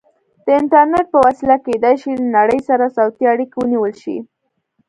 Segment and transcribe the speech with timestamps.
[0.45, 4.17] د انټرنیټ په وسیله کیدای شي له نړۍ سره صوتي اړیکې ونیول شي.